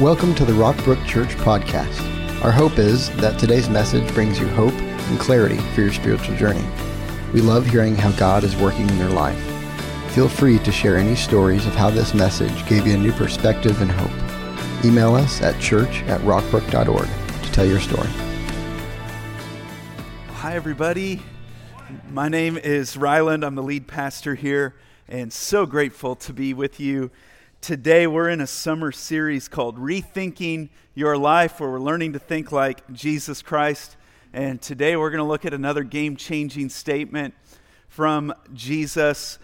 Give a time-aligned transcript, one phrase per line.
[0.00, 2.00] Welcome to the Rockbrook Church podcast.
[2.44, 6.64] Our hope is that today's message brings you hope and clarity for your spiritual journey.
[7.34, 9.42] We love hearing how God is working in your life.
[10.12, 13.82] Feel free to share any stories of how this message gave you a new perspective
[13.82, 14.84] and hope.
[14.84, 17.08] Email us at church at rockbrook.org
[17.42, 18.08] to tell your story.
[20.34, 21.22] Hi, everybody.
[22.08, 23.44] My name is Ryland.
[23.44, 24.76] I'm the lead pastor here,
[25.08, 27.10] and so grateful to be with you
[27.60, 28.06] today.
[28.06, 32.90] We're in a summer series called Rethinking Your Life, where we're learning to think like
[32.92, 33.96] Jesus Christ.
[34.32, 37.34] And today we're going to look at another game changing statement
[37.88, 39.38] from Jesus.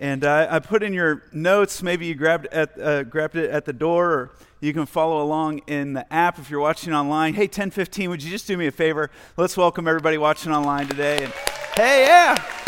[0.00, 3.64] And I, I, put in your notes, maybe you grabbed, at, uh, grabbed it at
[3.64, 7.34] the door, or you can follow along in the app if you're watching online.
[7.34, 9.10] Hey, 1015, would you just do me a favor?
[9.36, 11.24] Let's welcome everybody watching online today.
[11.24, 11.32] And
[11.76, 12.63] hey, yeah.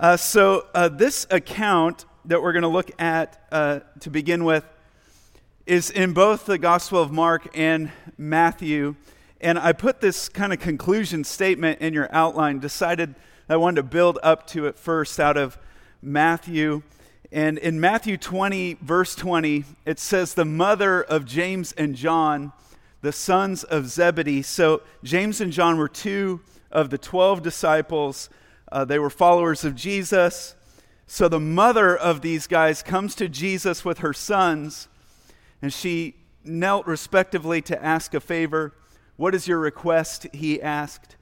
[0.00, 4.64] Uh, so, uh, this account that we're going to look at uh, to begin with
[5.66, 8.96] is in both the Gospel of Mark and Matthew.
[9.40, 13.14] And I put this kind of conclusion statement in your outline, decided
[13.48, 15.58] I wanted to build up to it first out of
[16.02, 16.82] Matthew.
[17.30, 22.52] And in Matthew 20, verse 20, it says, The mother of James and John,
[23.00, 24.42] the sons of Zebedee.
[24.42, 26.40] So, James and John were two
[26.72, 28.28] of the 12 disciples
[28.74, 30.56] uh, they were followers of Jesus.
[31.06, 34.88] So the mother of these guys comes to Jesus with her sons,
[35.62, 38.74] and she knelt respectively to ask a favor.
[39.16, 40.26] What is your request?
[40.32, 41.14] He asked.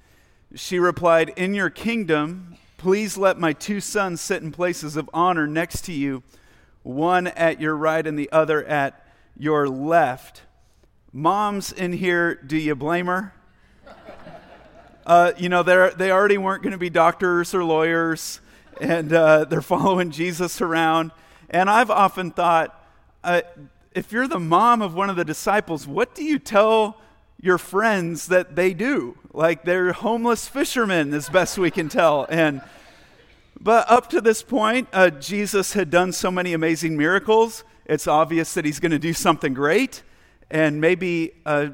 [0.54, 5.46] She replied, In your kingdom, please let my two sons sit in places of honor
[5.46, 6.22] next to you,
[6.82, 10.40] one at your right and the other at your left.
[11.12, 13.34] Moms in here, do you blame her?
[15.04, 18.40] Uh, you know, they already weren't going to be doctors or lawyers,
[18.80, 21.10] and uh, they're following Jesus around.
[21.50, 22.80] And I've often thought,
[23.24, 23.42] uh,
[23.94, 26.98] if you're the mom of one of the disciples, what do you tell
[27.40, 29.18] your friends that they do?
[29.32, 32.26] Like they're homeless fishermen, as best we can tell.
[32.30, 32.62] And
[33.60, 37.64] but up to this point, uh, Jesus had done so many amazing miracles.
[37.86, 40.02] It's obvious that he's going to do something great,
[40.50, 41.68] and maybe, uh,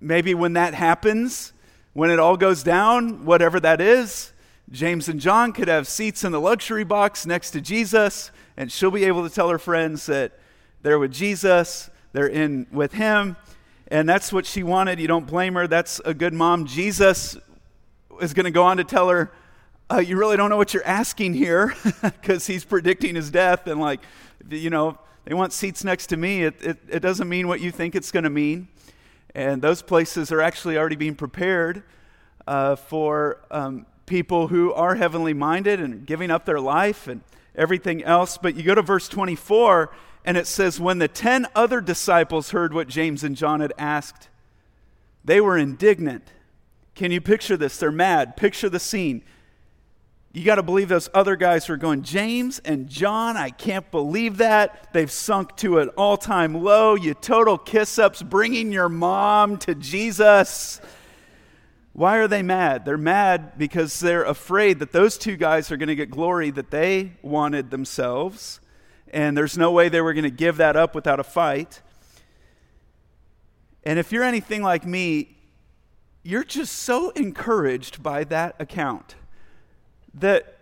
[0.00, 1.52] maybe when that happens,
[1.92, 4.32] when it all goes down, whatever that is,
[4.70, 8.92] James and John could have seats in the luxury box next to Jesus, and she'll
[8.92, 10.38] be able to tell her friends that
[10.82, 13.36] they're with Jesus, they're in with him,
[13.88, 15.00] and that's what she wanted.
[15.00, 15.66] You don't blame her.
[15.66, 16.66] That's a good mom.
[16.66, 17.36] Jesus
[18.20, 19.32] is going to go on to tell her,
[19.92, 23.80] uh, You really don't know what you're asking here, because he's predicting his death, and
[23.80, 24.00] like,
[24.48, 26.44] you know, they want seats next to me.
[26.44, 28.68] It, it, it doesn't mean what you think it's going to mean.
[29.34, 31.82] And those places are actually already being prepared
[32.46, 37.22] uh, for um, people who are heavenly minded and giving up their life and
[37.54, 38.38] everything else.
[38.38, 39.92] But you go to verse 24,
[40.24, 44.28] and it says, When the ten other disciples heard what James and John had asked,
[45.24, 46.32] they were indignant.
[46.94, 47.76] Can you picture this?
[47.76, 48.36] They're mad.
[48.36, 49.22] Picture the scene
[50.32, 53.90] you got to believe those other guys who are going, James and John, I can't
[53.90, 54.92] believe that.
[54.92, 56.94] They've sunk to an all time low.
[56.94, 60.80] You total kiss ups, bringing your mom to Jesus.
[61.94, 62.84] Why are they mad?
[62.84, 66.70] They're mad because they're afraid that those two guys are going to get glory that
[66.70, 68.60] they wanted themselves.
[69.12, 71.82] And there's no way they were going to give that up without a fight.
[73.82, 75.36] And if you're anything like me,
[76.22, 79.16] you're just so encouraged by that account
[80.14, 80.56] that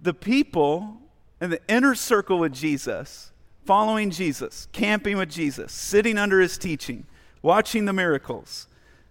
[0.00, 0.98] the people
[1.40, 3.32] in the inner circle with Jesus,
[3.64, 7.06] following Jesus, camping with Jesus, sitting under his teaching,
[7.42, 8.66] watching the miracles,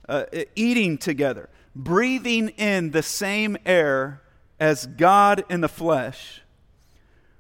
[0.10, 0.26] uh,
[0.56, 4.22] eating together, breathing in the same air
[4.60, 6.42] as God in the flesh,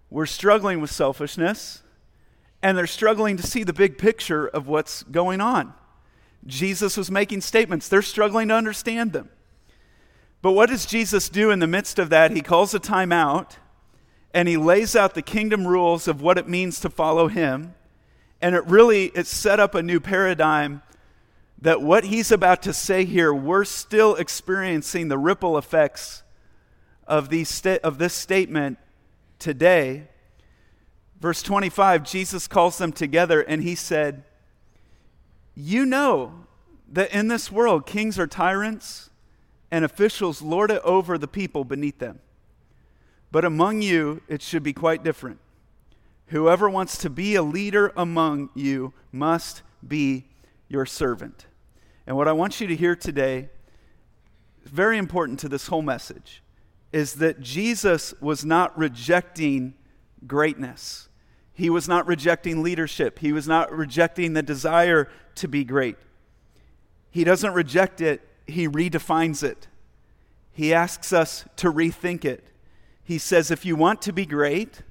[0.09, 1.81] we're struggling with selfishness
[2.61, 5.73] and they're struggling to see the big picture of what's going on.
[6.45, 9.29] Jesus was making statements, they're struggling to understand them.
[10.41, 12.31] But what does Jesus do in the midst of that?
[12.31, 13.57] He calls a time out
[14.33, 17.73] and he lays out the kingdom rules of what it means to follow him.
[18.41, 20.83] And it really it set up a new paradigm
[21.59, 26.21] that what he's about to say here, we're still experiencing the ripple effects
[27.07, 28.77] of, these sta- of this statement
[29.39, 30.07] today.
[31.19, 34.23] Verse 25, Jesus calls them together and he said,
[35.55, 36.45] You know
[36.91, 39.06] that in this world kings are tyrants
[39.71, 42.19] and officials lord it over the people beneath them.
[43.31, 45.39] But among you, it should be quite different.
[46.27, 50.25] Whoever wants to be a leader among you must be
[50.67, 51.45] your servant.
[52.05, 53.49] And what I want you to hear today,
[54.63, 56.41] very important to this whole message,
[56.91, 59.73] is that Jesus was not rejecting
[60.25, 61.09] greatness.
[61.53, 65.97] He was not rejecting leadership, he was not rejecting the desire to be great.
[67.09, 69.67] He doesn't reject it, he redefines it.
[70.51, 72.43] He asks us to rethink it.
[73.03, 74.81] He says, if you want to be great,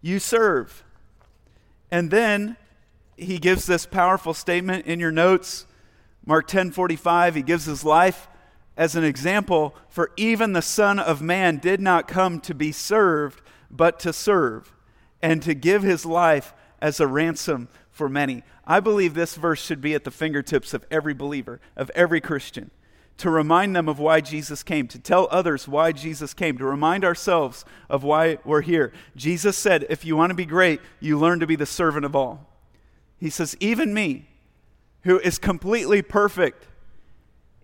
[0.00, 0.84] you serve.
[1.90, 2.56] And then
[3.16, 5.66] he gives this powerful statement in your notes,
[6.24, 7.34] Mark 10 45.
[7.34, 8.28] He gives his life
[8.76, 13.40] as an example for even the Son of Man did not come to be served,
[13.70, 14.72] but to serve,
[15.20, 18.44] and to give his life as a ransom for many.
[18.64, 22.70] I believe this verse should be at the fingertips of every believer, of every Christian,
[23.18, 27.04] to remind them of why Jesus came, to tell others why Jesus came, to remind
[27.04, 28.92] ourselves of why we're here.
[29.16, 32.14] Jesus said, If you want to be great, you learn to be the servant of
[32.14, 32.46] all.
[33.18, 34.28] He says, Even me,
[35.02, 36.66] who is completely perfect,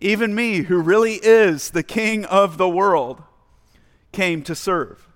[0.00, 3.22] even me, who really is the king of the world,
[4.10, 5.08] came to serve.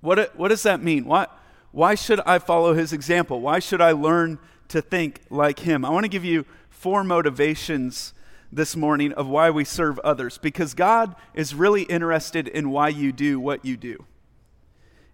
[0.00, 1.04] What, what does that mean?
[1.04, 1.26] Why,
[1.72, 3.40] why should I follow his example?
[3.40, 5.84] Why should I learn to think like him?
[5.84, 8.12] I want to give you four motivations
[8.52, 13.12] this morning of why we serve others because God is really interested in why you
[13.12, 14.06] do what you do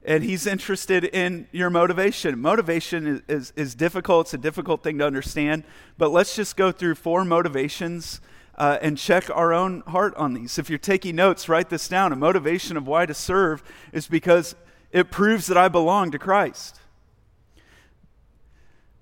[0.05, 2.41] and he's interested in your motivation.
[2.41, 5.65] Motivation is, is, is, difficult, it's a difficult thing to understand,
[5.97, 8.21] but let's just go through four motivations
[8.57, 10.59] uh, and check our own heart on these.
[10.59, 12.13] If you're taking notes, write this down.
[12.13, 13.63] A motivation of why to serve
[13.93, 14.55] is because
[14.93, 16.79] it proves that I belong to Christ.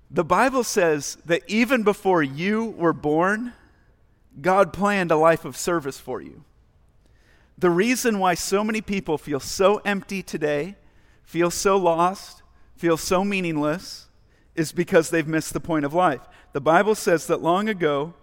[0.09, 3.53] The Bible says that even before you were born,
[4.41, 6.43] God planned a life of service for you.
[7.57, 10.75] The reason why so many people feel so empty today
[11.31, 12.43] feel so lost,
[12.75, 14.09] feel so meaningless,
[14.53, 16.21] is because they've missed the point of life.
[16.51, 18.13] The Bible says that long ago,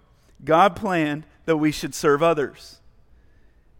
[0.44, 2.80] God planned that we should serve others.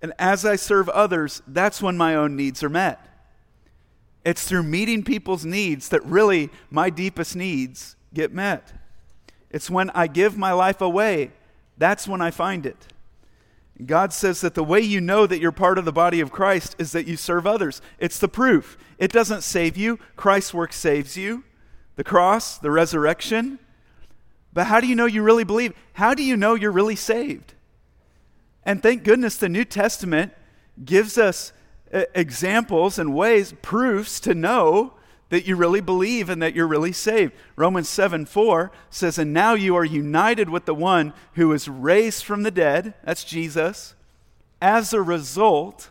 [0.01, 3.08] And as I serve others, that's when my own needs are met.
[4.25, 8.73] It's through meeting people's needs that really my deepest needs get met.
[9.51, 11.33] It's when I give my life away,
[11.77, 12.89] that's when I find it.
[13.87, 16.75] God says that the way you know that you're part of the body of Christ
[16.79, 17.81] is that you serve others.
[17.99, 18.77] It's the proof.
[18.99, 21.45] It doesn't save you, Christ's work saves you.
[21.95, 23.59] The cross, the resurrection.
[24.53, 25.75] But how do you know you really believe?
[25.93, 27.55] How do you know you're really saved?
[28.65, 30.33] And thank goodness the New Testament
[30.85, 31.53] gives us
[31.93, 34.95] examples and ways, proofs to know
[35.31, 37.33] that you really believe and that you're really saved.
[37.57, 42.25] Romans 7 4 says, And now you are united with the one who was raised
[42.25, 43.95] from the dead, that's Jesus.
[44.61, 45.91] As a result,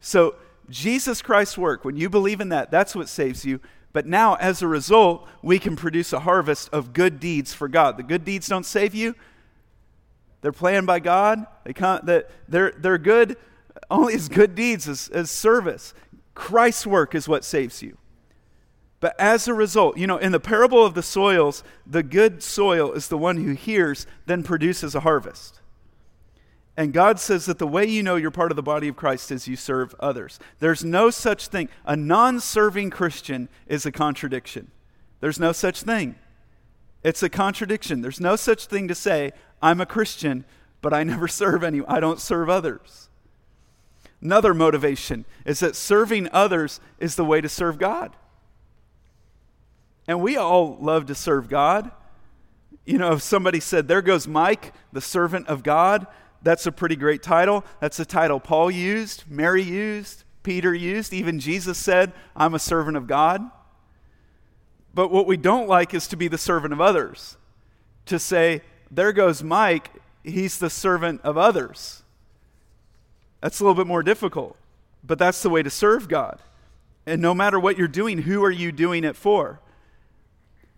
[0.00, 0.36] so
[0.68, 3.60] Jesus Christ's work, when you believe in that, that's what saves you.
[3.92, 7.96] But now, as a result, we can produce a harvest of good deeds for God.
[7.96, 9.16] The good deeds don't save you,
[10.42, 11.46] they're planned by God.
[11.64, 13.36] They come, they're, they're good
[13.90, 15.94] only as good deeds, as, as service.
[16.34, 17.98] Christ's work is what saves you.
[19.00, 22.92] But as a result, you know, in the parable of the soils, the good soil
[22.92, 25.60] is the one who hears, then produces a harvest.
[26.76, 29.30] And God says that the way you know you're part of the body of Christ
[29.30, 30.38] is you serve others.
[30.60, 31.68] There's no such thing.
[31.84, 34.70] A non serving Christian is a contradiction.
[35.20, 36.14] There's no such thing.
[37.02, 38.00] It's a contradiction.
[38.00, 40.46] There's no such thing to say, I'm a Christian,
[40.80, 41.90] but I never serve anyone.
[41.90, 43.09] I don't serve others.
[44.22, 48.14] Another motivation is that serving others is the way to serve God.
[50.06, 51.90] And we all love to serve God.
[52.84, 56.06] You know, if somebody said, There goes Mike, the servant of God,
[56.42, 57.64] that's a pretty great title.
[57.80, 61.12] That's a title Paul used, Mary used, Peter used.
[61.12, 63.42] Even Jesus said, I'm a servant of God.
[64.92, 67.36] But what we don't like is to be the servant of others.
[68.06, 69.90] To say, There goes Mike,
[70.24, 71.99] he's the servant of others.
[73.40, 74.56] That's a little bit more difficult.
[75.02, 76.40] But that's the way to serve God.
[77.06, 79.60] And no matter what you're doing, who are you doing it for?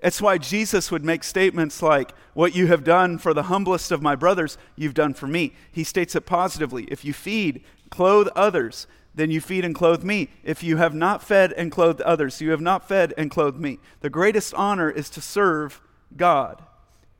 [0.00, 4.02] It's why Jesus would make statements like, What you have done for the humblest of
[4.02, 5.52] my brothers, you've done for me.
[5.71, 6.85] He states it positively.
[6.85, 10.31] If you feed, clothe others, then you feed and clothe me.
[10.42, 13.78] If you have not fed and clothed others, you have not fed and clothed me.
[14.00, 15.81] The greatest honor is to serve
[16.16, 16.62] God.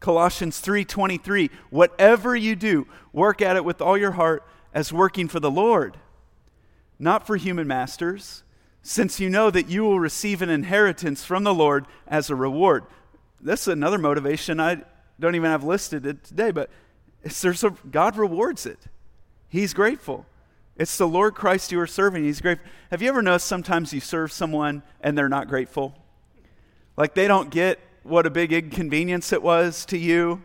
[0.01, 4.43] Colossians 3:23 Whatever you do, work at it with all your heart
[4.75, 5.99] as working for the Lord,
[6.99, 8.43] not for human masters
[8.83, 12.85] since you know that you will receive an inheritance from the Lord as a reward.
[13.41, 14.83] That's another motivation I
[15.21, 16.69] don't even have listed today, but
[17.23, 18.79] there's a, God rewards it.
[19.49, 20.27] He's grateful.
[20.77, 22.25] It's the Lord Christ you are serving.
[22.25, 22.67] He's grateful.
[22.91, 25.95] Have you ever noticed sometimes you serve someone and they're not grateful?
[26.97, 30.43] Like they don't get what a big inconvenience it was to you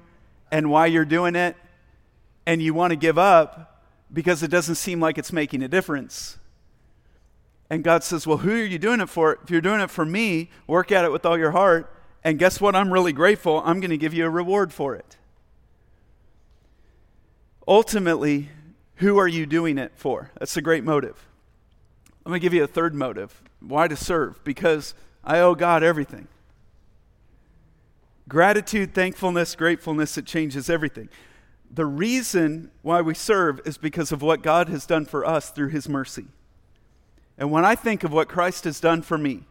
[0.51, 1.55] and why you're doing it,
[2.45, 3.76] and you want to give up
[4.11, 6.37] because it doesn't seem like it's making a difference.
[7.69, 9.39] And God says, Well, who are you doing it for?
[9.43, 11.93] If you're doing it for me, work at it with all your heart.
[12.23, 12.75] And guess what?
[12.75, 13.61] I'm really grateful.
[13.63, 15.17] I'm going to give you a reward for it.
[17.67, 18.49] Ultimately,
[18.95, 20.31] who are you doing it for?
[20.39, 21.27] That's a great motive.
[22.25, 23.41] Let me give you a third motive.
[23.59, 24.43] Why to serve?
[24.43, 26.27] Because I owe God everything.
[28.27, 31.09] Gratitude, thankfulness, gratefulness, it changes everything.
[31.69, 35.69] The reason why we serve is because of what God has done for us through
[35.69, 36.25] his mercy.
[37.37, 39.43] And when I think of what Christ has done for me,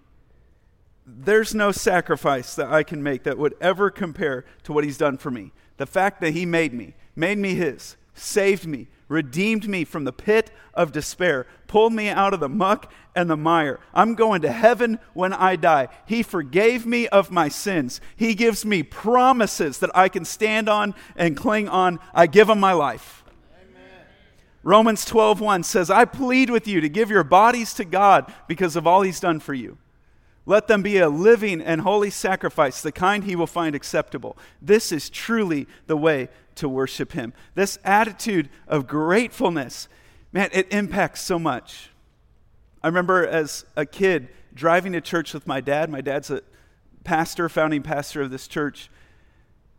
[1.07, 5.19] there's no sacrifice that I can make that would ever compare to what he's done
[5.19, 5.53] for me.
[5.77, 10.13] The fact that he made me, made me his, saved me, redeemed me from the
[10.13, 13.81] pit of despair, pulled me out of the muck and the mire.
[13.95, 15.89] I'm going to heaven when I die.
[16.07, 18.01] He forgave me of my sins.
[18.17, 22.01] He gives me promises that I can stand on and cling on.
[22.15, 23.25] I give him my life.
[23.61, 24.07] Amen.
[24.63, 28.87] Romans 12:1 says, "I plead with you to give your bodies to God because of
[28.87, 29.79] all he's done for you."
[30.47, 34.39] Let them be a living and holy sacrifice, the kind he will find acceptable.
[34.63, 37.33] This is truly the way to worship him.
[37.55, 39.89] This attitude of gratefulness,
[40.33, 41.91] man, it impacts so much.
[42.83, 45.91] I remember as a kid driving to church with my dad.
[45.91, 46.43] My dad's a
[47.03, 48.89] pastor, founding pastor of this church.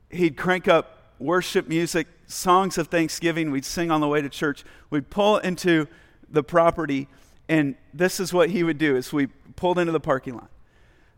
[0.10, 3.52] He'd crank up worship music, songs of thanksgiving.
[3.52, 4.66] We'd sing on the way to church.
[4.90, 5.88] We'd pull into
[6.30, 7.08] the property,
[7.48, 10.50] and this is what he would do as we pulled into the parking lot.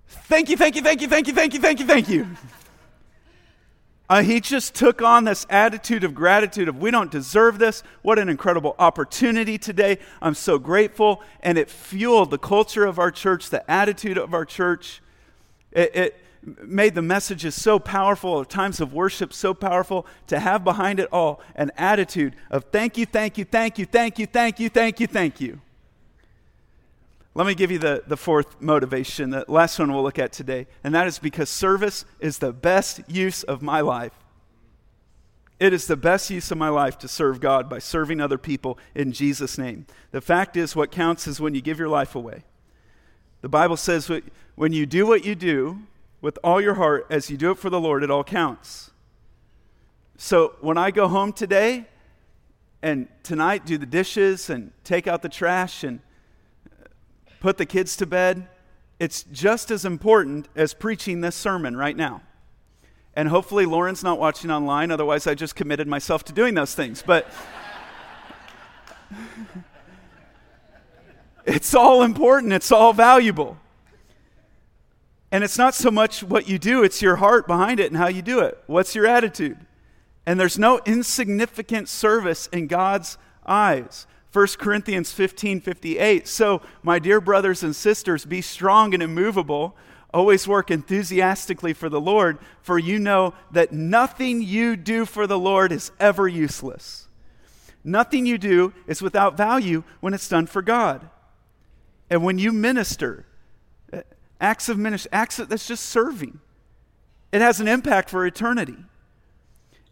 [0.10, 2.28] Thank you, thank you, thank you, thank you, thank you, thank you, thank you.
[4.10, 8.18] Uh, he just took on this attitude of gratitude of we don't deserve this what
[8.18, 13.52] an incredible opportunity today i'm so grateful and it fueled the culture of our church
[13.52, 15.00] the attitude of our church
[15.72, 16.22] it, it
[16.64, 21.40] made the messages so powerful times of worship so powerful to have behind it all
[21.54, 25.06] an attitude of thank you thank you thank you thank you thank you thank you
[25.06, 25.62] thank you
[27.40, 30.68] let me give you the, the fourth motivation, the last one we'll look at today,
[30.84, 34.12] and that is because service is the best use of my life.
[35.58, 38.78] It is the best use of my life to serve God by serving other people
[38.94, 39.86] in Jesus' name.
[40.12, 42.44] The fact is, what counts is when you give your life away.
[43.40, 44.12] The Bible says
[44.56, 45.80] when you do what you do
[46.20, 48.92] with all your heart, as you do it for the Lord, it all counts.
[50.18, 51.88] So when I go home today
[52.82, 56.02] and tonight do the dishes and take out the trash and
[57.40, 58.48] put the kids to bed,
[59.00, 62.22] it's just as important as preaching this sermon right now.
[63.16, 67.02] And hopefully, Lauren's not watching online, otherwise, I just committed myself to doing those things.
[67.06, 67.28] But
[71.46, 73.58] it's all important, it's all valuable.
[75.32, 78.08] And it's not so much what you do, it's your heart behind it and how
[78.08, 78.58] you do it.
[78.68, 79.58] What's your attitude?
[80.26, 84.08] And there's no insignificant service in God's eyes.
[84.32, 86.28] 1 Corinthians 15 58.
[86.28, 89.76] So, my dear brothers and sisters, be strong and immovable.
[90.14, 95.38] Always work enthusiastically for the Lord, for you know that nothing you do for the
[95.38, 97.08] Lord is ever useless.
[97.84, 101.10] Nothing you do is without value when it's done for God.
[102.10, 103.26] And when you minister,
[103.94, 104.02] uh,
[104.42, 106.40] acts of ministry, acts of, that's just serving.
[107.32, 108.78] It has an impact for eternity.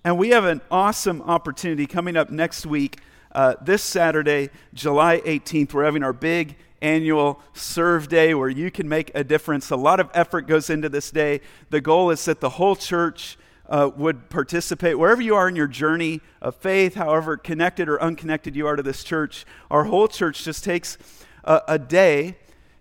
[0.03, 2.99] And we have an awesome opportunity coming up next week
[3.31, 8.87] uh, this Saturday, July 18th, we're having our big annual serve day where you can
[8.87, 9.69] make a difference.
[9.69, 11.41] A lot of effort goes into this day.
[11.69, 13.37] The goal is that the whole church
[13.69, 14.97] uh, would participate.
[14.97, 18.83] Wherever you are in your journey of faith, however connected or unconnected you are to
[18.83, 20.97] this church, our whole church just takes
[21.43, 22.37] a, a day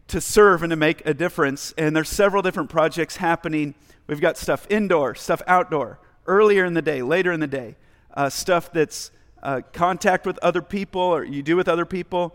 [0.08, 1.74] to serve and to make a difference.
[1.76, 3.74] And there's several different projects happening.
[4.06, 7.76] We've got stuff indoor, stuff outdoor, earlier in the day, later in the day,
[8.14, 9.10] uh, stuff that's
[9.42, 12.34] uh, contact with other people or you do with other people,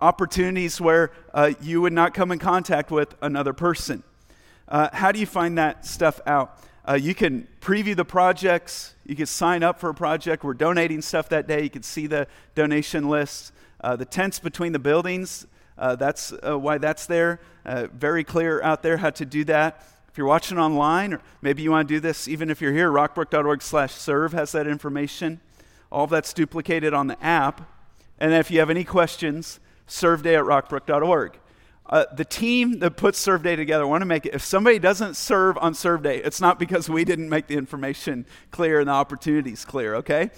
[0.00, 4.02] opportunities where uh, you would not come in contact with another person.
[4.68, 6.62] Uh, how do you find that stuff out?
[6.88, 8.94] Uh, you can preview the projects.
[9.04, 10.44] You can sign up for a project.
[10.44, 11.62] We're donating stuff that day.
[11.62, 13.52] You can see the donation list.
[13.80, 15.46] Uh, the tents between the buildings,
[15.78, 17.40] uh, that's why that's there.
[17.64, 19.86] very clear out there how to do that.
[20.10, 22.90] If you're watching online, or maybe you want to do this even if you're here,
[22.90, 25.40] rockbrook.org slash serve has that information.
[25.90, 27.68] All that's duplicated on the app.
[28.18, 31.38] And if you have any questions, serveday at rockbrook.org.
[31.90, 34.32] Uh, the team that puts Serve Day together want to make it.
[34.32, 38.26] If somebody doesn't serve on Serve Day, it's not because we didn't make the information
[38.52, 40.30] clear and the opportunities clear, okay?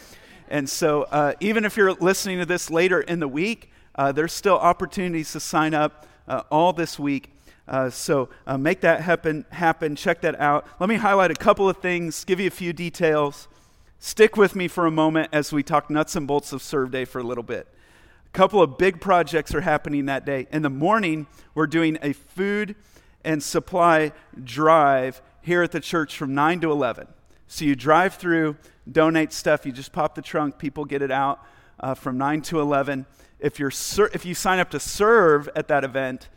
[0.49, 4.33] And so, uh, even if you're listening to this later in the week, uh, there's
[4.33, 7.31] still opportunities to sign up uh, all this week.
[7.69, 9.95] Uh, so, uh, make that happen, happen.
[9.95, 10.67] Check that out.
[10.81, 13.49] Let me highlight a couple of things, give you a few details.
[14.05, 17.05] Stick with me for a moment as we talk nuts and bolts of Serve Day
[17.05, 17.69] for a little bit.
[18.27, 20.49] A couple of big projects are happening that day.
[20.51, 22.75] In the morning, we're doing a food
[23.25, 24.11] and supply
[24.43, 27.07] drive here at the church from 9 to 11.
[27.47, 28.57] So you drive through,
[28.91, 31.39] donate stuff, you just pop the trunk, people get it out
[31.79, 33.07] uh, from 9 to 11.
[33.39, 36.29] If, you're ser- if you sign up to serve at that event,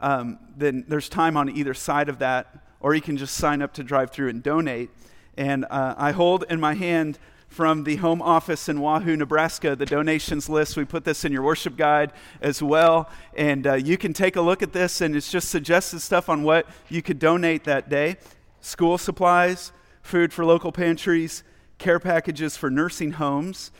[0.00, 3.74] um, then there's time on either side of that, or you can just sign up
[3.74, 4.88] to drive through and donate.
[5.36, 9.86] And uh, I hold in my hand from the home office in Wahoo, Nebraska, the
[9.86, 10.76] donations list.
[10.76, 13.08] We put this in your worship guide as well.
[13.36, 16.42] And uh, you can take a look at this, and it's just suggested stuff on
[16.42, 18.16] what you could donate that day
[18.60, 19.72] school supplies,
[20.02, 21.44] food for local pantries,
[21.78, 23.70] care packages for nursing homes.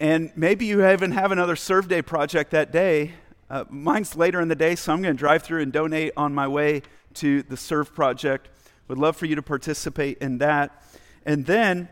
[0.00, 3.12] And maybe you even have another Serve Day project that day.
[3.48, 6.34] Uh, mine's later in the day, so I'm going to drive through and donate on
[6.34, 6.82] my way
[7.14, 8.48] to the Serve Project.
[8.88, 10.84] Would love for you to participate in that.
[11.24, 11.88] And then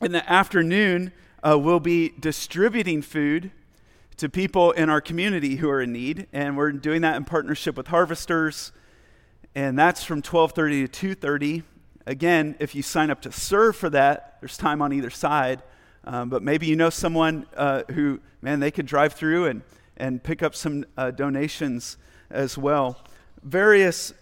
[0.00, 1.12] in the afternoon,
[1.42, 3.50] uh, we'll be distributing food
[4.16, 7.76] to people in our community who are in need, and we're doing that in partnership
[7.76, 8.72] with Harvesters,
[9.54, 11.62] and that's from 12:30 to 2:30.
[12.06, 15.62] Again, if you sign up to serve for that, there's time on either side.
[16.04, 19.62] Um, but maybe you know someone uh, who, man, they could drive through and,
[19.96, 21.96] and pick up some uh, donations
[22.30, 22.98] as well.
[23.44, 24.12] Various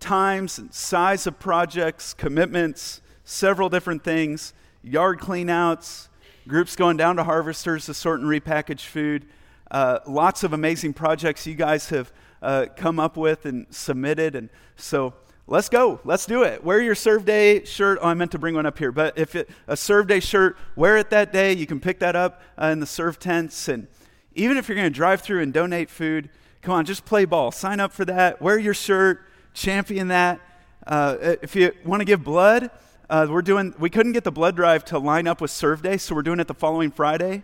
[0.00, 4.52] times and size of projects, commitments, several different things
[4.86, 6.08] yard cleanouts,
[6.46, 9.26] groups going down to harvesters to sort and repackage food.
[9.70, 14.36] Uh, lots of amazing projects you guys have uh, come up with and submitted.
[14.36, 15.14] And so
[15.48, 16.00] let's go.
[16.04, 16.62] Let's do it.
[16.62, 17.98] Wear your serve day shirt.
[18.00, 18.92] Oh, I meant to bring one up here.
[18.92, 21.52] But if it, a serve day shirt, wear it that day.
[21.52, 23.68] You can pick that up uh, in the serve tents.
[23.68, 23.88] And
[24.34, 26.30] even if you're going to drive through and donate food,
[26.62, 27.50] come on, just play ball.
[27.50, 28.40] Sign up for that.
[28.40, 29.26] Wear your shirt.
[29.56, 30.38] Champion that.
[30.86, 32.70] Uh, if you want to give blood,
[33.08, 35.96] uh, we're doing, we couldn't get the blood drive to line up with serve day,
[35.96, 37.42] so we're doing it the following Friday.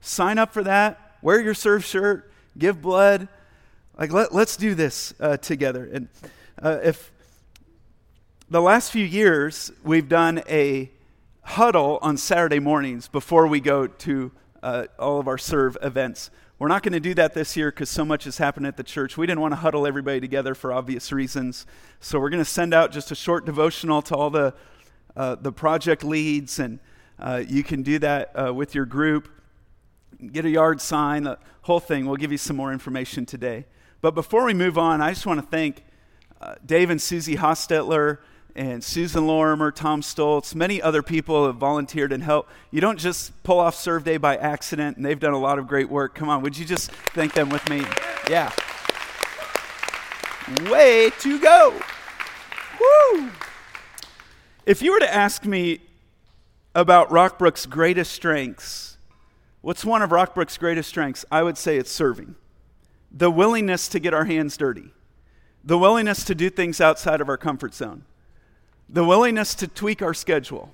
[0.00, 1.16] Sign up for that.
[1.20, 2.30] Wear your serve shirt.
[2.56, 3.26] Give blood.
[3.98, 5.90] Like, let, let's do this uh, together.
[5.92, 6.08] And
[6.62, 7.10] uh, if
[8.48, 10.92] the last few years, we've done a
[11.42, 14.30] huddle on Saturday mornings before we go to
[14.62, 16.30] uh, all of our serve events.
[16.58, 18.82] We're not going to do that this year because so much has happened at the
[18.82, 19.16] church.
[19.16, 21.66] We didn't want to huddle everybody together for obvious reasons.
[22.00, 24.54] So we're going to send out just a short devotional to all the
[25.16, 26.78] uh, the project leads, and
[27.18, 29.28] uh, you can do that uh, with your group.
[30.32, 32.06] Get a yard sign, the whole thing.
[32.06, 33.66] We'll give you some more information today.
[34.00, 35.84] But before we move on, I just want to thank
[36.40, 38.18] uh, Dave and Susie Hostetler
[38.58, 42.50] and Susan Lorimer, Tom Stoltz, many other people have volunteered and helped.
[42.72, 45.68] You don't just pull off Serve Day by accident, and they've done a lot of
[45.68, 46.16] great work.
[46.16, 47.84] Come on, would you just thank them with me?
[48.28, 48.50] Yeah.
[50.68, 51.80] Way to go.
[52.80, 53.30] Woo!
[54.66, 55.78] If you were to ask me
[56.74, 58.98] about Rockbrook's greatest strengths,
[59.60, 61.24] what's one of Rockbrook's greatest strengths?
[61.30, 62.34] I would say it's serving.
[63.12, 64.90] The willingness to get our hands dirty,
[65.62, 68.04] the willingness to do things outside of our comfort zone,
[68.88, 70.72] the willingness to tweak our schedule,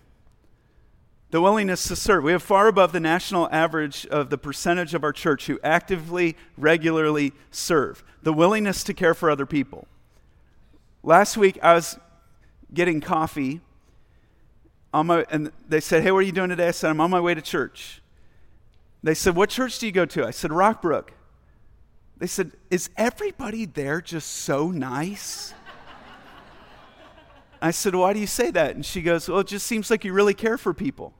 [1.30, 2.22] the willingness to serve.
[2.22, 6.36] We have far above the national average of the percentage of our church who actively,
[6.56, 9.88] regularly serve, the willingness to care for other people.
[11.02, 11.98] Last week, I was
[12.72, 13.60] getting coffee
[14.92, 16.68] on my, and they said, Hey, what are you doing today?
[16.68, 18.00] I said, I'm on my way to church.
[19.02, 20.24] They said, What church do you go to?
[20.24, 21.08] I said, Rockbrook.
[22.16, 25.52] They said, Is everybody there just so nice?
[27.64, 28.74] I said, Why do you say that?
[28.74, 31.14] And she goes, Well, it just seems like you really care for people.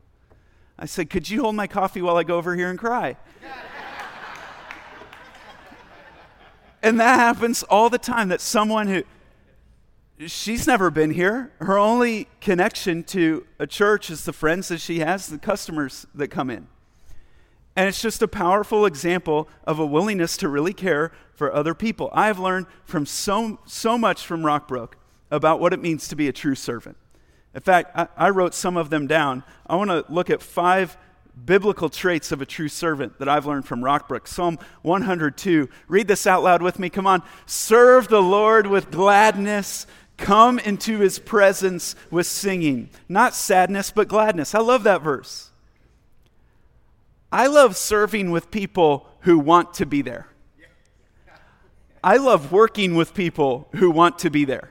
[0.79, 3.17] I said, Could you hold my coffee while I go over here and cry?
[6.83, 9.05] and that happens all the time that someone who,
[10.27, 11.51] she's never been here.
[11.61, 16.29] Her only connection to a church is the friends that she has, the customers that
[16.29, 16.67] come in.
[17.75, 22.11] And it's just a powerful example of a willingness to really care for other people.
[22.13, 24.97] I have learned from so, so much from Rockbrook
[25.35, 26.97] about what it means to be a true servant.
[27.55, 29.45] In fact, I, I wrote some of them down.
[29.67, 30.97] I want to look at five
[31.45, 34.29] biblical traits of a true servant that I've learned from Rockbrook.
[34.29, 35.69] Psalm 102.
[35.89, 36.89] Read this out loud with me.
[36.89, 37.23] Come on.
[37.47, 39.87] Serve the Lord with gladness.
[40.17, 42.91] Come into his presence with singing.
[43.09, 44.55] Not sadness, but gladness.
[44.55, 45.51] I love that verse.
[47.33, 50.29] I love serving with people who want to be there.
[52.03, 54.71] I love working with people who want to be there.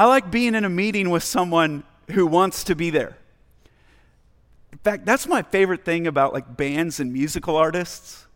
[0.00, 3.18] I like being in a meeting with someone who wants to be there.
[4.72, 8.26] In fact, that's my favorite thing about like bands and musical artists.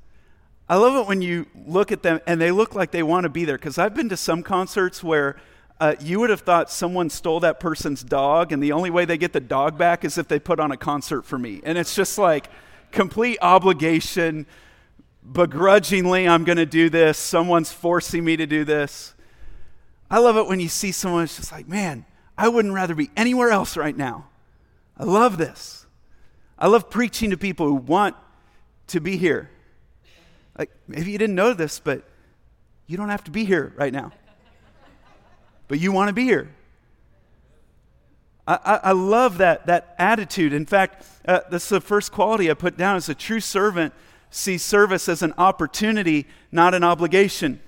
[0.68, 3.30] I love it when you look at them and they look like they want to
[3.30, 5.36] be there because I've been to some concerts where
[5.80, 9.16] uh, you would have thought someone stole that person's dog, and the only way they
[9.16, 11.62] get the dog back is if they put on a concert for me.
[11.64, 12.50] And it's just like,
[12.92, 14.44] complete obligation.
[15.32, 17.16] Begrudgingly, I'm going to do this.
[17.16, 19.13] Someone's forcing me to do this.
[20.10, 22.04] I love it when you see someone who's just like, man,
[22.36, 24.28] I wouldn't rather be anywhere else right now.
[24.96, 25.86] I love this.
[26.58, 28.16] I love preaching to people who want
[28.88, 29.50] to be here.
[30.58, 32.04] Like, maybe you didn't know this, but
[32.86, 34.12] you don't have to be here right now.
[35.66, 36.54] But you want to be here.
[38.46, 40.52] I, I, I love that, that attitude.
[40.52, 43.94] In fact, uh, that's the first quality I put down as a true servant
[44.30, 47.60] sees service as an opportunity, not an obligation.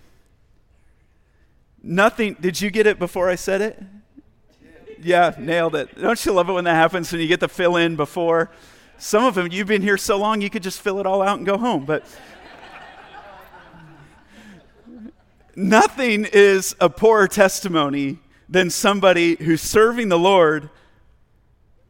[1.89, 3.81] Nothing, did you get it before I said it?
[5.01, 5.97] Yeah, nailed it.
[5.97, 8.51] Don't you love it when that happens when you get to fill in before?
[8.99, 11.37] Some of them, you've been here so long, you could just fill it all out
[11.37, 11.85] and go home.
[11.85, 12.05] But
[15.55, 18.19] nothing is a poorer testimony
[18.49, 20.71] than somebody who's serving the Lord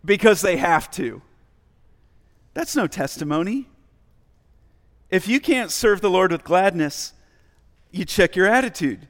[0.04, 1.22] because they have to.
[2.52, 3.66] That's no testimony.
[5.08, 7.14] If you can't serve the Lord with gladness,
[7.90, 9.08] you check your attitude.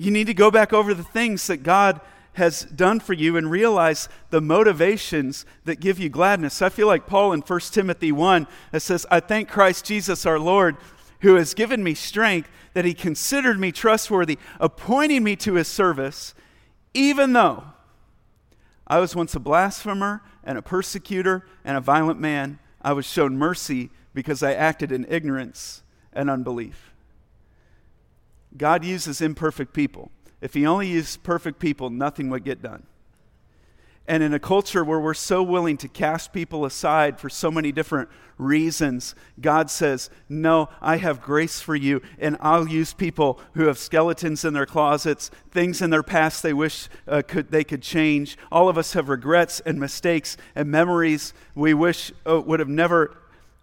[0.00, 2.00] You need to go back over the things that God
[2.32, 6.62] has done for you and realize the motivations that give you gladness.
[6.62, 10.38] I feel like Paul in 1 Timothy 1 that says, I thank Christ Jesus our
[10.38, 10.78] Lord
[11.20, 16.32] who has given me strength that he considered me trustworthy, appointing me to his service,
[16.94, 17.64] even though
[18.86, 23.36] I was once a blasphemer and a persecutor and a violent man, I was shown
[23.36, 26.89] mercy because I acted in ignorance and unbelief.
[28.56, 30.10] God uses imperfect people.
[30.40, 32.84] If he only used perfect people, nothing would get done.
[34.10, 37.70] And in a culture where we're so willing to cast people aside for so many
[37.70, 38.08] different
[38.38, 43.78] reasons, God says, No, I have grace for you, and I'll use people who have
[43.78, 48.36] skeletons in their closets, things in their past they wish uh, could, they could change.
[48.50, 53.16] All of us have regrets and mistakes and memories we wish uh, would have never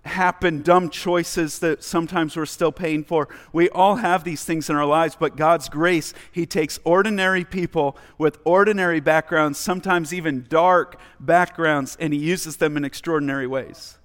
[0.07, 3.27] happen, dumb choices that sometimes we're still paying for.
[3.53, 7.97] We all have these things in our lives, but God's grace, He takes ordinary people
[8.17, 13.97] with ordinary backgrounds, sometimes even dark backgrounds, and He uses them in extraordinary ways.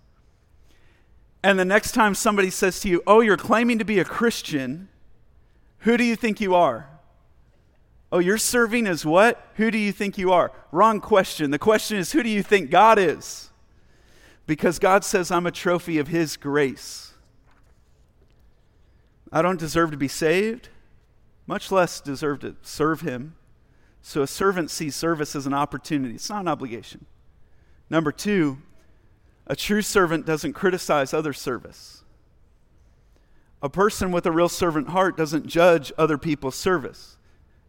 [1.43, 4.89] And the next time somebody says to you, Oh, you're claiming to be a Christian,
[5.79, 6.89] who do you think you are?
[8.13, 9.43] Oh, you're serving as what?
[9.55, 10.53] Who do you think you are?
[10.71, 11.51] Wrong question.
[11.51, 13.52] The question is, who do you think God is?
[14.47, 17.15] Because God says I'm a trophy of His grace.
[19.33, 20.69] I don't deserve to be saved,
[21.47, 23.35] much less deserve to serve Him.
[24.03, 27.07] So a servant sees service as an opportunity, it's not an obligation.
[27.89, 28.59] Number two,
[29.47, 32.03] a true servant doesn't criticize other service.
[33.63, 37.17] A person with a real servant heart doesn't judge other people's service.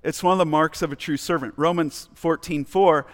[0.02, 1.54] It's one of the marks of a true servant.
[1.56, 3.06] Romans 14 4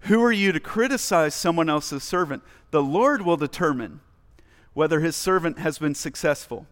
[0.00, 2.42] who are you to criticize someone else's servant?
[2.70, 4.00] The Lord will determine
[4.72, 6.66] whether his servant has been successful.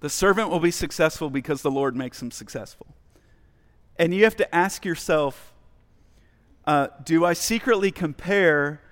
[0.00, 2.86] The servant will be successful because the Lord makes him successful.
[3.98, 5.52] And you have to ask yourself
[6.66, 8.82] uh, do I secretly compare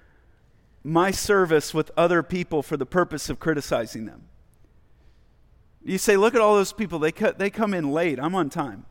[0.82, 4.22] my service with other people for the purpose of criticizing them?
[5.84, 8.48] You say, look at all those people, they, cut, they come in late, I'm on
[8.48, 8.86] time.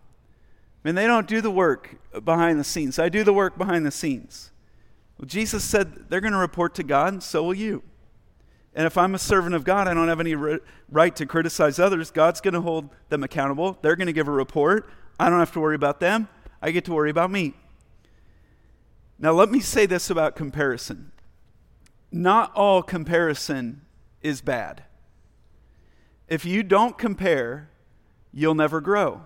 [0.85, 2.99] And they don't do the work behind the scenes.
[2.99, 4.51] I do the work behind the scenes.
[5.17, 7.81] Well, Jesus said they're going to report to God, and so will you.
[8.75, 10.35] And if I'm a servant of God, I don't have any
[10.89, 12.11] right to criticize others.
[12.11, 13.77] God's going to hold them accountable.
[13.81, 14.89] They're going to give a report.
[15.19, 16.27] I don't have to worry about them.
[16.61, 17.53] I get to worry about me.
[19.17, 21.11] Now, let me say this about comparison
[22.11, 23.81] not all comparison
[24.21, 24.83] is bad.
[26.29, 27.69] If you don't compare,
[28.31, 29.23] you'll never grow.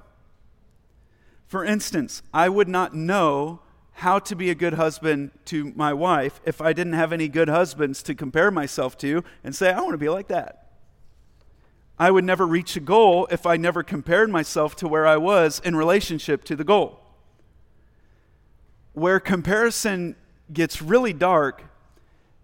[1.49, 3.61] For instance, I would not know
[3.93, 7.49] how to be a good husband to my wife if I didn't have any good
[7.49, 10.67] husbands to compare myself to and say, I want to be like that.
[11.97, 15.59] I would never reach a goal if I never compared myself to where I was
[15.65, 16.99] in relationship to the goal.
[18.93, 20.15] Where comparison
[20.53, 21.63] gets really dark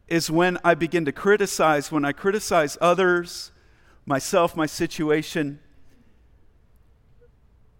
[0.07, 3.51] is when I begin to criticize, when I criticize others,
[4.07, 5.59] myself, my situation,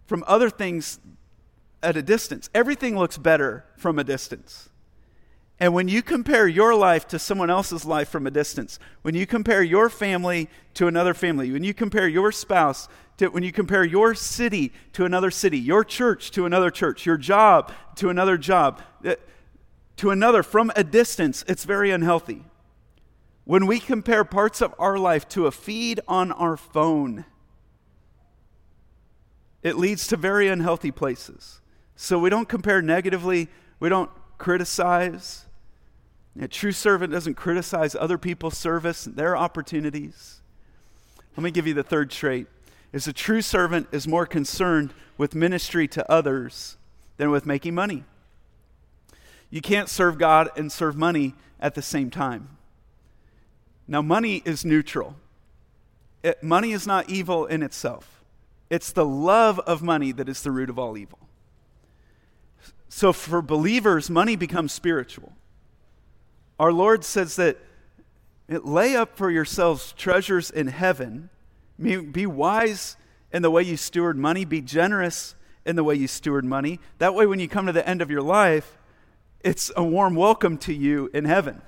[0.06, 1.00] from other things
[1.86, 2.50] at a distance.
[2.52, 4.68] Everything looks better from a distance.
[5.58, 9.24] And when you compare your life to someone else's life from a distance, when you
[9.24, 13.84] compare your family to another family, when you compare your spouse to, when you compare
[13.84, 18.82] your city to another city, your church to another church, your job to another job,
[19.04, 19.14] uh,
[19.96, 22.42] to another from a distance, it's very unhealthy.
[23.44, 27.24] When we compare parts of our life to a feed on our phone,
[29.62, 31.60] it leads to very unhealthy places.
[31.96, 33.48] So we don't compare negatively,
[33.80, 35.46] we don't criticize.
[36.38, 40.40] A true servant doesn't criticize other people's service and their opportunities.
[41.36, 42.46] Let me give you the third trait.
[42.92, 46.76] Is a true servant is more concerned with ministry to others
[47.16, 48.04] than with making money.
[49.50, 52.56] You can't serve God and serve money at the same time.
[53.88, 55.16] Now, money is neutral.
[56.22, 58.22] It, money is not evil in itself.
[58.68, 61.18] It's the love of money that is the root of all evil.
[62.88, 65.32] So, for believers, money becomes spiritual.
[66.58, 67.58] Our Lord says that
[68.48, 71.30] lay up for yourselves treasures in heaven.
[71.78, 72.96] Be wise
[73.32, 75.34] in the way you steward money, be generous
[75.66, 76.80] in the way you steward money.
[76.98, 78.78] That way, when you come to the end of your life,
[79.40, 81.60] it's a warm welcome to you in heaven.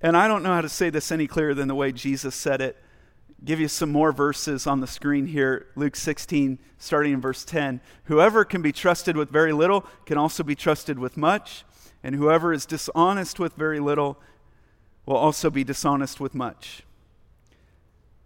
[0.00, 2.60] And I don't know how to say this any clearer than the way Jesus said
[2.60, 2.76] it.
[3.44, 5.68] Give you some more verses on the screen here.
[5.76, 7.80] Luke 16, starting in verse 10.
[8.04, 11.64] Whoever can be trusted with very little can also be trusted with much,
[12.02, 14.18] and whoever is dishonest with very little
[15.06, 16.82] will also be dishonest with much.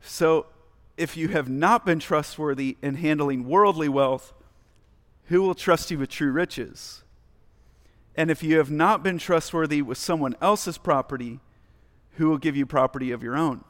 [0.00, 0.46] So,
[0.96, 4.32] if you have not been trustworthy in handling worldly wealth,
[5.26, 7.02] who will trust you with true riches?
[8.14, 11.40] And if you have not been trustworthy with someone else's property,
[12.12, 13.64] who will give you property of your own?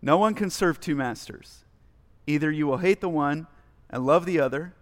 [0.00, 1.64] No one can serve two masters.
[2.26, 3.46] Either you will hate the one
[3.90, 4.74] and love the other,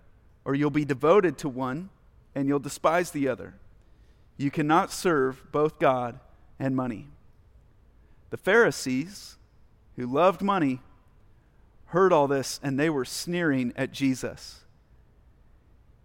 [0.45, 1.91] or you'll be devoted to one
[2.35, 3.55] and you'll despise the other.
[4.37, 6.21] You cannot serve both God
[6.59, 7.09] and money.
[8.31, 9.37] The Pharisees,
[9.97, 10.81] who loved money,
[11.87, 14.65] heard all this and they were sneering at Jesus.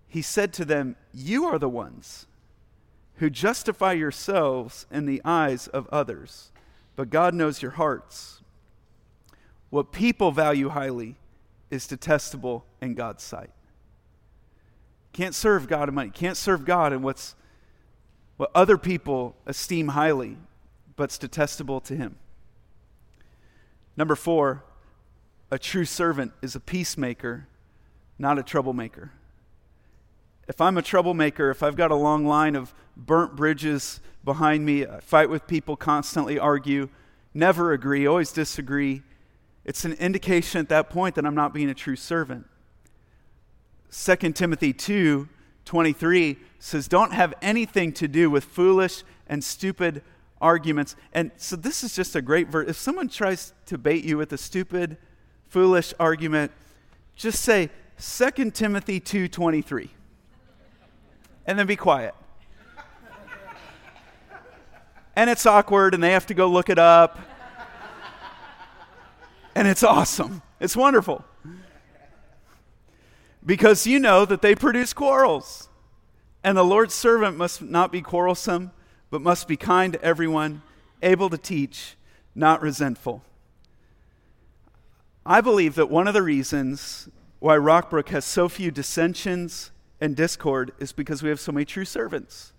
[0.08, 2.28] He said to them, You are the ones
[3.16, 6.52] who justify yourselves in the eyes of others,
[6.96, 8.41] but God knows your hearts.
[9.72, 11.16] What people value highly
[11.72, 13.50] is detestable in God's sight.
[15.12, 16.12] Can't serve God in money.
[16.12, 17.34] Can't serve God in what's
[18.38, 20.38] what other people esteem highly,
[20.96, 22.18] but's detestable to Him.
[23.98, 24.64] Number four,
[25.50, 27.48] a true servant is a peacemaker,
[28.20, 29.12] not a troublemaker
[30.52, 34.86] if I'm a troublemaker, if I've got a long line of burnt bridges behind me,
[34.86, 36.90] I fight with people, constantly argue,
[37.34, 39.02] never agree, always disagree,
[39.64, 42.48] it's an indication at that point that I'm not being a true servant.
[43.92, 45.28] 2 Timothy 2
[45.66, 50.02] 23 says, Don't have anything to do with foolish and stupid
[50.42, 50.96] arguments.
[51.14, 52.70] And so this is just a great verse.
[52.70, 54.98] If someone tries to bait you with a stupid,
[55.48, 56.52] foolish argument,
[57.16, 57.70] just say
[58.00, 59.92] 2 Timothy 2 23
[61.46, 62.16] and then be quiet.
[65.16, 67.20] and it's awkward, and they have to go look it up.
[69.56, 70.42] And it's awesome.
[70.60, 71.26] It's wonderful.
[73.46, 75.70] Because you know that they produce quarrels.
[76.44, 78.72] And the Lord's servant must not be quarrelsome,
[79.10, 80.62] but must be kind to everyone,
[81.02, 81.96] able to teach,
[82.34, 83.24] not resentful.
[85.26, 87.10] I believe that one of the reasons
[87.40, 91.86] why Rockbrook has so few dissensions and discord is because we have so many true
[91.86, 92.54] servants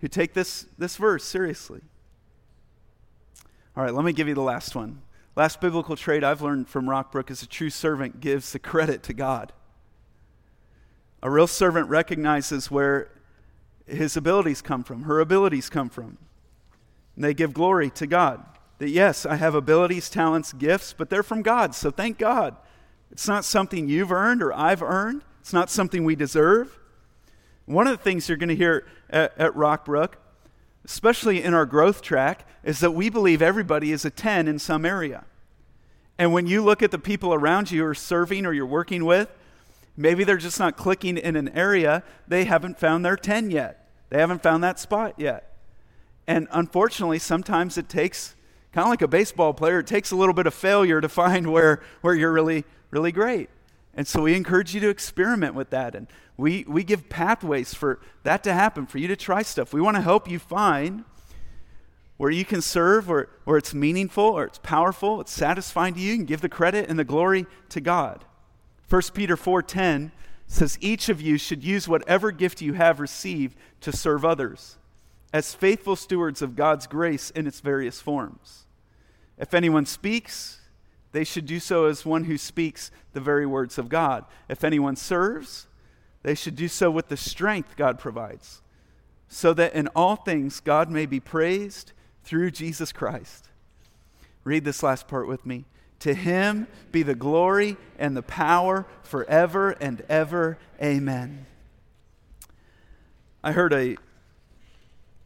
[0.00, 1.80] who take this, this verse seriously.
[3.76, 5.00] All right, let me give you the last one.
[5.36, 9.12] Last biblical trait I've learned from Rockbrook is a true servant gives the credit to
[9.12, 9.52] God.
[11.22, 13.10] A real servant recognizes where
[13.86, 16.18] his abilities come from, her abilities come from.
[17.16, 18.44] And they give glory to God.
[18.78, 22.56] That yes, I have abilities, talents, gifts, but they're from God, so thank God.
[23.10, 25.22] It's not something you've earned or I've earned.
[25.40, 26.78] It's not something we deserve.
[27.66, 30.14] One of the things you're going to hear at, at Rockbrook,
[30.84, 34.84] especially in our growth track, is that we believe everybody is a 10 in some
[34.84, 35.24] area.
[36.18, 39.04] And when you look at the people around you who are serving or you're working
[39.04, 39.28] with,
[39.96, 43.88] maybe they're just not clicking in an area, they haven't found their 10 yet.
[44.10, 45.56] They haven't found that spot yet.
[46.26, 48.34] And unfortunately, sometimes it takes,
[48.72, 51.50] kind of like a baseball player, it takes a little bit of failure to find
[51.52, 53.50] where, where you're really, really great.
[53.96, 55.94] And so we encourage you to experiment with that.
[55.94, 59.72] And we, we give pathways for that to happen, for you to try stuff.
[59.72, 61.04] We want to help you find
[62.16, 66.14] where you can serve, or, or it's meaningful, or it's powerful, it's satisfying to you,
[66.14, 68.24] and give the credit and the glory to God.
[68.88, 70.12] 1 Peter 4.10
[70.46, 74.76] says, Each of you should use whatever gift you have received to serve others,
[75.32, 78.66] as faithful stewards of God's grace in its various forms.
[79.36, 80.60] If anyone speaks,
[81.14, 84.24] they should do so as one who speaks the very words of God.
[84.48, 85.68] If anyone serves,
[86.24, 88.62] they should do so with the strength God provides,
[89.28, 91.92] so that in all things God may be praised
[92.24, 93.48] through Jesus Christ.
[94.42, 95.66] Read this last part with me.
[96.00, 100.58] To him be the glory and the power forever and ever.
[100.82, 101.46] Amen.
[103.44, 103.96] I heard a,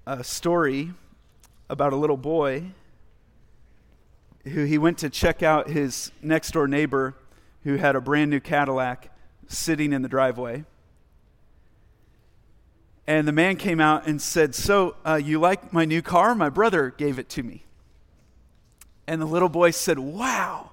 [0.06, 0.92] a story
[1.70, 2.72] about a little boy
[4.48, 7.14] who he went to check out his next door neighbor
[7.64, 9.10] who had a brand new Cadillac
[9.46, 10.64] sitting in the driveway.
[13.06, 16.34] And the man came out and said, So, uh, you like my new car?
[16.34, 17.64] My brother gave it to me.
[19.06, 20.72] And the little boy said, Wow,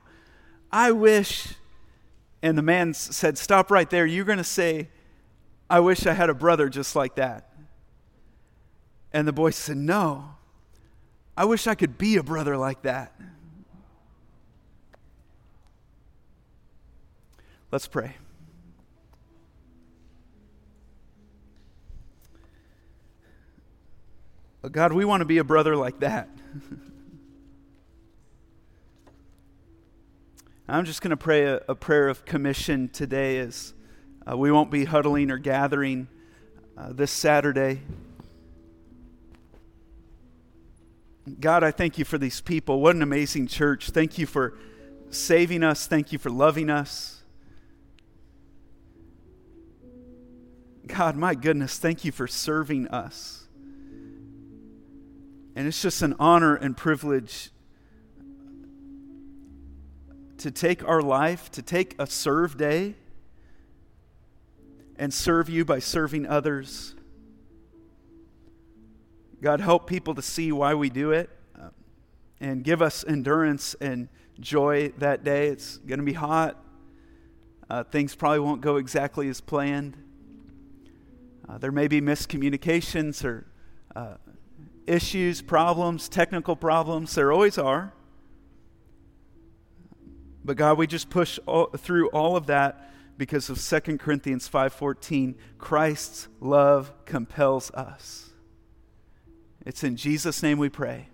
[0.71, 1.53] I wish.
[2.41, 4.05] And the man said, Stop right there.
[4.05, 4.89] You're going to say,
[5.69, 7.49] I wish I had a brother just like that.
[9.13, 10.35] And the boy said, No,
[11.38, 13.13] I wish I could be a brother like that.
[17.75, 18.15] Let's pray.
[24.71, 26.29] God, we want to be a brother like that.
[30.69, 33.73] I'm just going to pray a, a, prayer of commission today as
[34.25, 36.07] uh, we won't be huddling or gathering
[36.77, 37.81] uh, this Saturday.
[41.41, 42.79] God, I thank you for these people.
[42.79, 43.89] What an amazing church.
[43.89, 44.53] Thank you for
[45.09, 45.88] saving us.
[45.88, 47.14] Thank you for loving us.
[50.88, 53.48] God, my goodness, thank you for serving us.
[55.56, 57.50] And it's just an honor and privilege
[60.38, 62.95] to take our life, to take a serve day
[64.98, 66.95] and serve you by serving others.
[69.41, 71.69] God, help people to see why we do it uh,
[72.39, 74.08] and give us endurance and
[74.39, 75.48] joy that day.
[75.48, 76.62] It's going to be hot.
[77.69, 79.98] Uh, things probably won't go exactly as planned.
[81.47, 83.45] Uh, there may be miscommunications or
[83.95, 84.15] uh,
[84.88, 87.13] issues, problems, technical problems.
[87.15, 87.93] There always are.
[90.43, 95.36] But God, we just push all, through all of that because of 2 Corinthians 5:14.
[95.58, 98.31] Christ's love compels us.
[99.65, 101.10] It's in Jesus name we pray.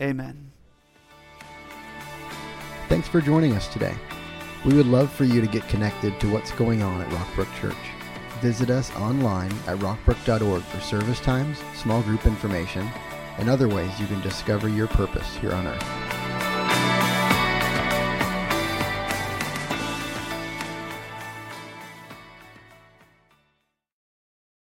[0.00, 0.52] Amen.
[2.88, 3.94] Thanks for joining us today.
[4.66, 7.91] We would love for you to get connected to what's going on at Rockbrook Church
[8.42, 12.86] visit us online at rockbrook.org for service times, small group information,
[13.38, 16.01] and other ways you can discover your purpose here on earth.